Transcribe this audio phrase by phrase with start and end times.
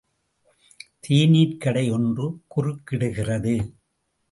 [0.99, 3.55] தேநீர்க்கடை ஒன்று குறுக்கிடுகிறது.